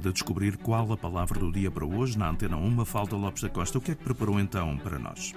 de 0.00 0.12
descobrir 0.12 0.56
qual 0.56 0.92
a 0.92 0.96
palavra 0.96 1.38
do 1.38 1.52
dia 1.52 1.70
para 1.70 1.84
hoje 1.84 2.18
na 2.18 2.28
Antena 2.28 2.56
1, 2.56 2.84
Falta 2.84 3.14
Lopes 3.14 3.42
da 3.42 3.48
Costa. 3.48 3.78
O 3.78 3.80
que 3.80 3.92
é 3.92 3.94
que 3.94 4.02
preparou 4.02 4.40
então 4.40 4.76
para 4.78 4.98
nós? 4.98 5.32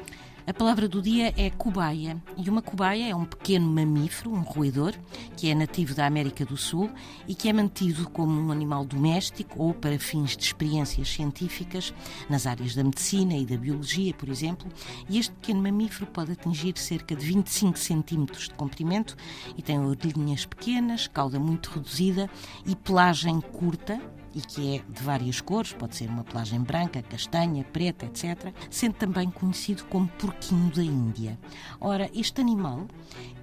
A 0.48 0.54
palavra 0.54 0.88
do 0.88 1.02
dia 1.02 1.34
é 1.36 1.50
cobaia. 1.50 2.24
E 2.38 2.50
uma 2.50 2.62
cobaia 2.62 3.10
é 3.10 3.14
um 3.14 3.26
pequeno 3.26 3.70
mamífero, 3.70 4.32
um 4.32 4.40
roedor, 4.40 4.94
que 5.36 5.50
é 5.50 5.54
nativo 5.54 5.94
da 5.94 6.06
América 6.06 6.46
do 6.46 6.56
Sul 6.56 6.90
e 7.28 7.36
que 7.36 7.50
é 7.50 7.54
mantido 7.54 8.10
como 8.12 8.40
um 8.40 8.50
animal 8.50 8.86
doméstico 8.86 9.62
ou 9.62 9.74
para 9.74 10.00
fins 10.00 10.38
de 10.38 10.46
experiências 10.46 11.10
científicas 11.10 11.94
nas 12.30 12.48
áreas 12.48 12.74
da 12.74 12.82
medicina 12.82 13.36
e 13.36 13.46
da 13.46 13.58
biologia, 13.58 14.14
por 14.14 14.30
exemplo. 14.30 14.70
E 15.10 15.20
este 15.20 15.34
pequeno 15.34 15.62
mamífero 15.62 16.06
pode 16.06 16.32
atingir 16.32 16.78
cerca 16.78 17.14
de 17.14 17.26
25 17.26 17.78
centímetros 17.78 18.48
de 18.48 18.54
comprimento 18.54 19.18
e 19.58 19.62
tem 19.62 19.78
orelhinhas 19.78 20.46
pequenas, 20.46 21.10
cauda 21.10 21.38
muito 21.38 21.72
reduzida 21.72 22.30
e 22.66 22.74
pelagem 22.74 23.42
curta, 23.42 24.00
e 24.38 24.42
que 24.42 24.76
é 24.76 24.84
de 24.88 25.02
várias 25.04 25.42
cores, 25.42 25.74
pode 25.74 25.96
ser 25.96 26.08
uma 26.08 26.24
pelagem 26.24 26.62
branca, 26.62 27.02
castanha, 27.02 27.64
preta, 27.64 28.06
etc., 28.06 28.54
sendo 28.70 28.94
também 28.94 29.32
conhecido 29.32 29.84
como 29.86 30.08
porquinho 30.08 30.72
da 30.72 30.84
Índia. 30.84 31.40
Ora, 31.82 32.08
este 32.14 32.40
animal 32.40 32.86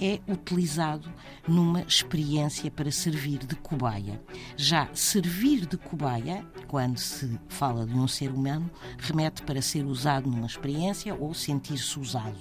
é 0.00 0.20
utilizado 0.28 1.12
numa 1.48 1.82
experiência 1.82 2.70
para 2.70 2.92
servir 2.92 3.38
de 3.38 3.56
cobaia. 3.56 4.22
Já 4.56 4.88
servir 4.94 5.66
de 5.66 5.76
cobaia, 5.76 6.46
quando 6.74 6.98
se 6.98 7.38
fala 7.46 7.86
de 7.86 7.94
um 7.94 8.08
ser 8.08 8.32
humano, 8.32 8.68
remete 8.98 9.42
para 9.42 9.62
ser 9.62 9.86
usado 9.86 10.28
numa 10.28 10.44
experiência 10.44 11.14
ou 11.14 11.32
sentir-se 11.32 12.00
usado. 12.00 12.34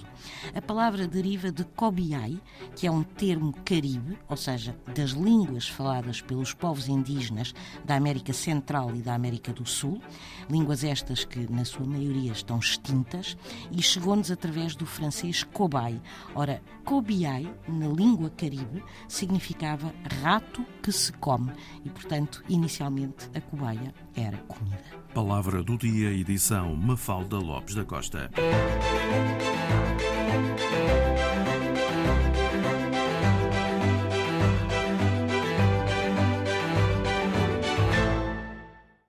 A 0.52 0.60
palavra 0.60 1.06
deriva 1.06 1.52
de 1.52 1.62
cobiai, 1.62 2.40
que 2.74 2.84
é 2.84 2.90
um 2.90 3.04
termo 3.04 3.54
caribe, 3.64 4.18
ou 4.28 4.36
seja, 4.36 4.76
das 4.92 5.10
línguas 5.10 5.68
faladas 5.68 6.20
pelos 6.20 6.52
povos 6.52 6.88
indígenas 6.88 7.54
da 7.84 7.94
América 7.94 8.32
Central 8.32 8.90
e 8.96 9.02
da 9.02 9.14
América 9.14 9.52
do 9.52 9.64
Sul, 9.64 10.02
línguas 10.50 10.82
estas 10.82 11.24
que, 11.24 11.48
na 11.48 11.64
sua 11.64 11.86
maioria, 11.86 12.32
estão 12.32 12.58
extintas, 12.58 13.36
e 13.70 13.80
chegou-nos 13.80 14.32
através 14.32 14.74
do 14.74 14.84
francês 14.84 15.44
cobai. 15.44 16.02
Ora, 16.34 16.60
cobiai, 16.84 17.48
na 17.68 17.86
língua 17.86 18.30
caribe, 18.30 18.82
significava 19.06 19.94
rato 20.22 20.66
que 20.82 20.90
se 20.90 21.12
come, 21.12 21.52
e, 21.84 21.90
portanto, 21.90 22.42
inicialmente 22.48 23.30
a 23.32 23.40
cobaia 23.40 23.94
era 24.24 24.38
comida. 24.48 24.78
Palavra 25.12 25.62
do 25.62 25.76
dia, 25.76 26.10
edição 26.10 26.74
Mafalda 26.74 27.38
Lopes 27.38 27.74
da 27.74 27.84
Costa. 27.84 28.30